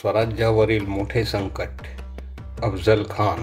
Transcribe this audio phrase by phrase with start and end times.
[0.00, 1.68] स्वराज्यावरील मोठे संकट.
[2.62, 3.42] अफजल खान.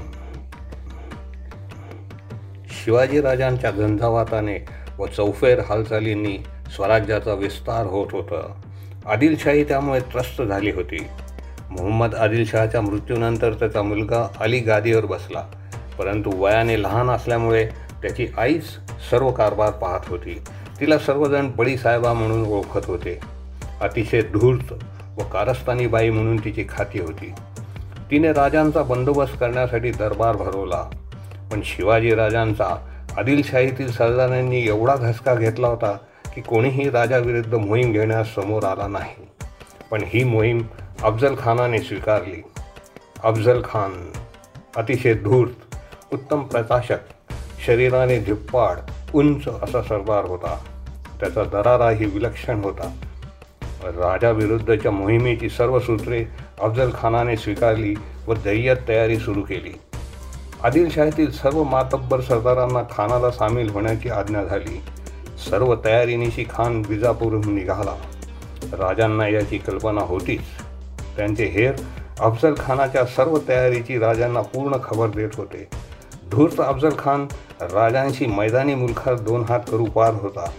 [2.67, 4.65] शिवाजीराजांच्या झंझावाताने
[4.99, 6.37] व चौफेर हालचालींनी
[6.75, 8.61] स्वराज्याचा विस्तार होत होता.
[9.05, 11.07] आदिलशाही त्यामुळे त्रस्त झाली होती.
[11.69, 15.41] मोहम्मद आदिलशहाच्या मृत्यूनंतर त्याचा मुलगा अली गादीवर बसला.
[15.99, 17.65] परंतु वयाने लहान असल्यामुळे
[18.01, 18.63] त्याची आईच
[19.11, 20.41] सर्व कारभार पाहत होती.
[20.79, 23.19] तिला सर्वजण बडी साहेबा म्हणून ओळखत होते.
[23.81, 24.73] अतिशय धूर्त
[25.17, 27.33] व कारस्थानी बाई म्हणून तिची खाती होती.
[28.11, 30.89] तिने राजांचा बंदोबस्त करण्यासाठी दरबार भरवला.
[31.51, 35.97] पण शिवाजी राजांचा आदिलशाहीतील सरदारांनी एवढा धसका घेतला होता
[36.35, 39.27] की कोणीही राजाविरुद्ध मोहीम घेण्यास समोर आला नाही.
[39.91, 40.61] पण ही मोहीम
[41.03, 42.43] अफजल खानाने स्वीकारली.
[43.23, 44.11] अफजल खान
[44.75, 45.75] अतिशय धूर्त
[46.13, 46.97] उत्तम प्रकाशक
[47.65, 48.77] शरीराने झुप्पाड
[49.13, 50.59] उंच असा सरदार होता.
[51.19, 52.91] त्याचा दराराही विलक्षण होता.
[53.83, 56.25] राजाविरुद्धच्या मोहिमेची सर्व सूत्रे
[56.61, 57.95] अफजल खानाने स्वीकारली
[58.27, 59.79] व दैय्यत तयारी सुरू केली.
[60.63, 64.81] आदिलशाहीतील सर्व मातब्बर सरदारांना खानाला सामील होण्याची आज्ञा झाली.
[65.49, 67.95] सर्व तयारीनिशी खान विजापूरहून निघाला.
[68.73, 70.41] राजांना याची कल्पना होतीच.
[71.17, 71.73] त्यांचे हेर
[72.19, 75.67] अफजल खानाच्या सर्व तयारीची राजांना पूर्ण खबर देत होते.
[76.31, 77.27] धूर्त अफजल खान
[77.61, 80.51] राजांशी मैदानी मुलखात दोन हात करू पार होता.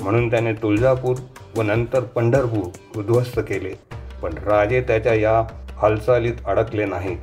[0.00, 1.16] म्हणून त्याने तुळजापूर
[1.56, 3.74] व नंतर पंढरपूर उद्ध्वस्त केले.
[4.22, 5.40] पण राजे त्याच्या या
[5.76, 7.18] हालचालीत अडकले नाहीत.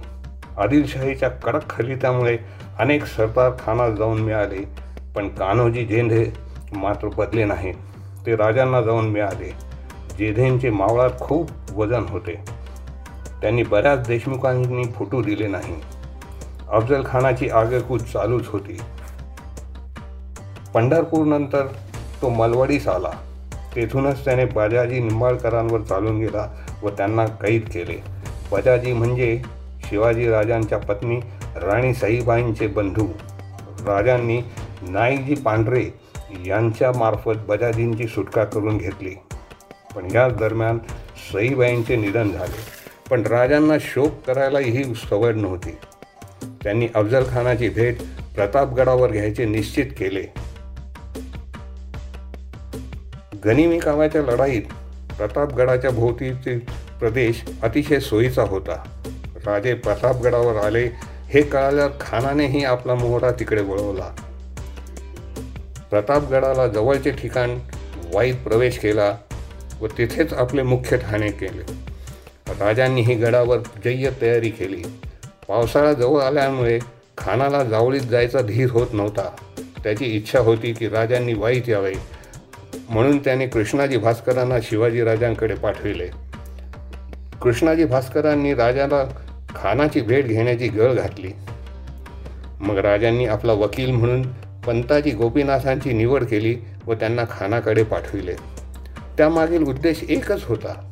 [0.58, 2.38] आदिलशाहीच्या कडक खलित्यामुळे
[2.80, 4.68] अनेक सरदार खाना जाऊन मिळाले
[5.16, 6.26] पण कान्होजी झेंधे
[6.74, 7.76] मात्र बदले नाहीत.
[8.26, 9.54] ते राजांना जाऊन मिळाले.
[10.18, 12.46] जेधेंचे मावळात खूप वजन होते.
[13.42, 15.76] त्यांनी बऱ्याच देशमुखांनी फुटू दिले नाही.
[16.72, 18.80] अफजल खानाची आगेकूच चालूच होती.
[20.74, 21.68] पंढरपूरनंतर
[22.22, 23.12] तो मलवडीस आला.
[23.76, 26.48] तेथूनच त्याने बजाजी निंबाळकरांवर चालून गेला
[26.84, 28.04] व त्यांना कैद केले.
[28.52, 29.42] बजाजी म्हणजे
[29.90, 31.20] शिवाजी राजांच्या पत्नी
[31.56, 33.08] राणी साईबाईंचे बंधू.
[33.86, 34.42] राजांनी
[34.82, 35.86] नाईकजी पांढरे
[36.46, 39.16] यांच्यामार्फत बजाजींची सुटका करून घेतली.
[39.96, 40.80] पण याच दरम्यान
[41.34, 42.78] सईबाईंचे निधन झाले.
[43.10, 45.78] पण राजांना शोक करायलाही सवड नव्हती.
[46.64, 47.98] त्यांनी अफजल खानाची भेट
[48.36, 50.47] प्रतापगडावर घ्यायचे निश्चित केले.
[53.46, 54.62] गनिमी कामाच्या लढाईत
[55.18, 56.60] प्रतापगडाच्या भोवतीचे
[57.00, 58.84] प्रदेश अतिशय सोयीचा होता.
[59.46, 60.90] राजे प्रतापगडावर आले
[61.28, 64.16] हे कळाल्यावर खानानेही आपला मोहरा तिकडे वळवला.
[65.90, 67.60] प्रतापगडाला जवळचे ठिकाण
[68.14, 69.18] वाईत प्रवेश केला
[69.82, 71.64] व तिथेच आपले मुख्य ठाणे केले.
[72.60, 74.84] राजांनी ही गडावर जय्य तयारी केली.
[75.48, 76.80] पावसाळा जवळ आल्यामुळे
[77.18, 79.36] खानाला जावळीत जायचा धीर होत नव्हता.
[79.84, 82.17] त्याची इच्छा होती की राजांनी वाईत यावे.
[82.90, 86.08] म्हणून त्याने कृष्णाजी भास्करांना शिवाजी राजांकडे पाठविले.
[87.42, 89.04] कृष्णाजी भास्करांनी राजाला
[89.56, 91.32] खानाची भेट घेण्याची गळ घातली.
[92.60, 94.22] मग राजांनी आपला वकील म्हणून
[94.66, 98.34] पंताजी गोपीनाथांची निवड केली व त्यांना खानाकडे पाठविले.
[99.18, 100.92] त्यामागील उद्देश एकच होता.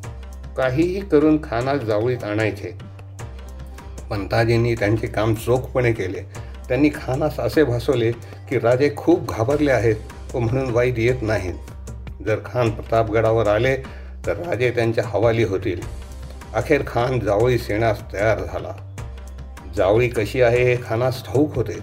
[0.56, 2.78] काहीही करून खानास जावळीत आणायचे.
[4.10, 6.20] पंताजींनी त्यांचे काम चोखपणे केले.
[6.68, 8.12] त्यांनी खानास असे भासवले
[8.48, 9.96] की राजे खूप घाबरले आहेत
[10.34, 11.54] व म्हणून वाईट येत नाहीत.
[12.24, 13.76] जर खान प्रतापगडावर आले
[14.26, 15.80] तर राजे त्यांच्या हवाली होतील.
[16.54, 18.94] अखेर खान जावळी सेनास तयार झाला.
[19.76, 21.78] जावळी कशी आहे हे खानास ठाऊक होते.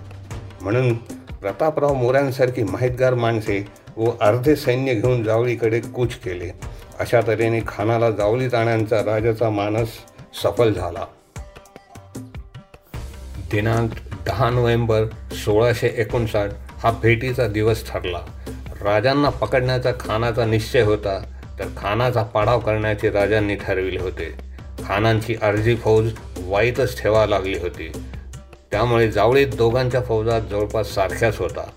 [0.61, 0.93] म्हणून
[1.41, 3.67] प्रतापराव मोऱ्यांसारखी माहितगार माणसे
[3.97, 6.51] व अर्धे सैन्य घेऊन जावळीकडे कूच केले.
[6.99, 9.87] अशा तऱ्हेने खानाला जावळी जाण्याचा राजाचा मानस
[10.43, 11.05] सफल झाला.
[13.51, 13.91] दिनांक
[14.25, 15.05] दहा नोव्हेंबर
[15.45, 18.19] सोळाशे एकोणसाठ हा भेटीचा दिवस ठरला.
[18.83, 21.19] राजांना पकडण्याचा खानाचा निश्चय होता
[21.59, 24.33] तर खानाचा पाडाव करण्याचे राजांनी ठरविले होते.
[24.85, 27.91] खानांची अर्जी फौज वाईतच ठेवा लागली होती.
[28.71, 31.69] त्यामुळे जावळीत दोघांच्या फौजात जवळपास सारख्याच होता.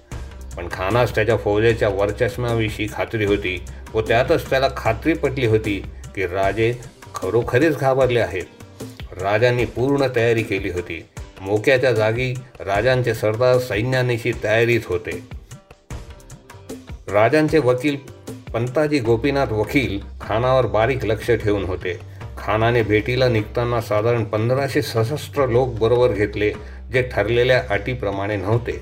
[0.57, 3.65] पण खानास त्याच्या फौजेच्या वर्चस्वाविषयी खात्री होती
[3.95, 5.83] व त्यातच त्याला खात्री पटली होती
[6.15, 6.75] की राजे
[7.15, 8.45] खरोखरीच घाबरले आहेत.
[9.23, 11.05] राजांनी पूर्ण तयारी केली होती.
[11.41, 15.36] मोक्याच्या जागी राजांचे सरदार सैन्यानिशी तयारीत होते.
[17.17, 17.97] राजांचे वकील
[18.53, 21.99] पंताजी गोपीनाथ वकील खानावर बारीक लक्ष ठेवून होते.
[22.39, 26.51] खानाने भेटीला निघताना साधारण पंधराशे सशस्त्र लोक बरोबर घेतले
[26.93, 28.73] जे ठरलेल्या अटीप्रमाणे नव्हते.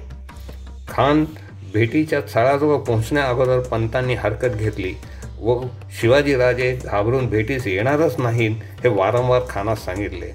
[0.89, 1.25] खान
[1.73, 4.93] भेटीच्या स्थळाजवळ पोहोचण्या अगोदर पंतांनी हरकत घेतली.
[5.41, 5.61] व
[6.01, 10.33] शिवाजीराजे घाबरून भेटीस येणारच नाहीत हे वारंवार खानास सांगितले.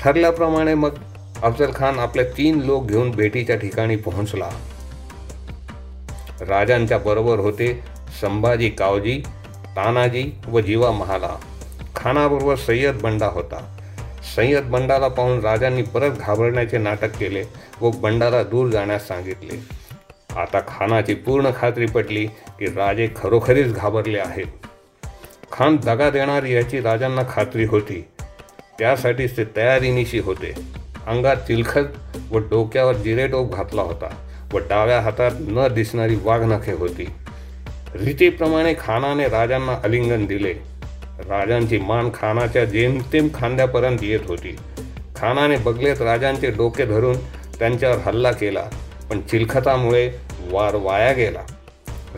[0.00, 0.98] ठरल्याप्रमाणे मग
[1.42, 4.48] अफजल खान आपले तीन लोक घेऊन भेटीच्या ठिकाणी पोहोचला.
[6.40, 7.84] राजांच्या बरोबर होते
[8.20, 9.22] संभाजी कावजी
[9.76, 11.36] तानाजी व जीवा महाला.
[11.96, 13.76] खानाबरोबर सय्यद बंडा होता.
[14.36, 17.44] सय्यद बंडाला पाहून राजांनी परत घाबरण्याचे नाटक केले
[17.80, 19.76] व बंडाला दूर जाण्यास सांगितले.
[20.36, 24.46] आता खानाची पूर्ण खात्री पटली की राजे खरोखरीच घाबरले आहेत.
[25.52, 28.08] खान दगा देणार याची राजांना खात्री होती.
[28.78, 30.54] त्यासाठीच ते तयारीनिशी होते.
[31.06, 31.84] अंगात चिलखत
[32.30, 34.25] व डोक्यावर जिरेटोप घातला होता.
[34.52, 37.08] व डाव्या हातात न दिसणारी वाघनखे होती.
[37.94, 40.52] रीतीप्रमाणे खानाने राजांना आलिंगन दिले.
[41.28, 44.56] राजांची मान खानाच्या जेमतेम खांद्यापर्यंत येत होती.
[45.16, 47.16] खानाने बगलेत राजांचे डोके धरून
[47.58, 48.64] त्यांच्यावर हल्ला केला
[49.10, 50.10] पण चिलखतामुळे
[50.50, 51.42] वार वाया गेला.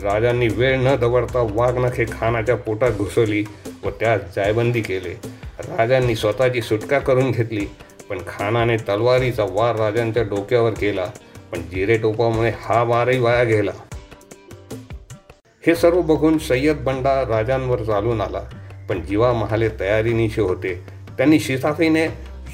[0.03, 3.43] राजांनी वेळ न दवडता वाघनखे खानाच्या पोटात घुसवली
[3.83, 5.15] व त्यास जायबंदी केले.
[5.59, 7.65] राजांनी स्वतःची सुटका करून घेतली
[8.09, 11.05] पण खानाने तलवारीचा वार राजांच्या डोक्यावर केला.
[11.51, 13.71] पण जिरे टोपामुळे हा वारही वाया गेला.
[15.67, 18.41] हे सर्व बघून सय्यद बंडा राजांवर चालून आला
[18.89, 20.73] पण जीवा महाले तयारीनिशी होते.
[21.17, 22.07] त्यांनी शिसाफीने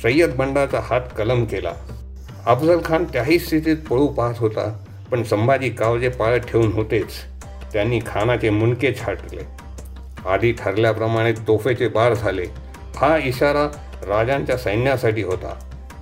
[0.03, 1.73] सय्यद बंडाचा हात कलम केला.
[2.45, 7.11] अफजल खान त्याही स्थितीत पळू पाहत होता पण संभाजी कावजे पाळत ठेवून होतेच.
[7.73, 9.41] त्यांनी खानाचे मुंडके छाटले.
[10.29, 12.45] आधी ठरल्याप्रमाणे तोफेचे बार झाले.
[12.95, 13.67] हा इशारा
[14.07, 15.53] राजांच्या सैन्यासाठी होता.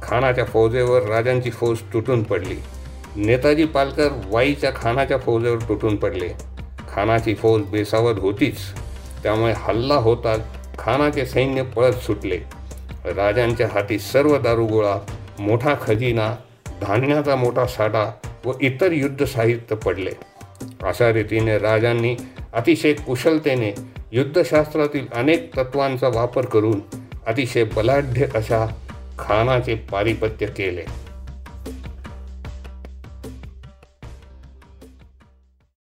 [0.01, 2.56] खानाच्या फौजेवर राजांची फौज तुटून पडली.
[3.15, 6.30] नेताजी पालकर वाईच्या खानाच्या फौजेवर तुटून पडले.
[6.94, 8.57] खानाची फौज बेसावत होतीच.
[9.24, 10.39] त्यामुळे हल्ला होताच
[10.80, 12.38] खानाचे सैन्य पळत सुटले.
[13.06, 14.98] राजांच्या हाती सर्व दारुगोळा
[15.39, 16.36] मोठा खजिना
[16.81, 18.12] धान्याचा मोठा साठा
[18.45, 20.12] व इतर युद्ध साहित्य पडले.
[20.83, 22.16] अशा रीतीने राजांनी
[22.54, 23.74] अतिशय कुशलतेने
[24.12, 26.80] युद्धशास्त्रातील अनेक तत्वांचा वापर करून
[27.27, 28.66] अतिशय बलाढ्य अशा
[29.19, 31.02] खानाचे पारिपत्य केले.